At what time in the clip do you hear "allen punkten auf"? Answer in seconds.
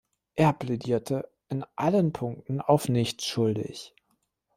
1.75-2.89